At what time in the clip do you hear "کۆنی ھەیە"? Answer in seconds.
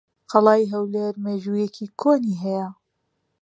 2.01-2.67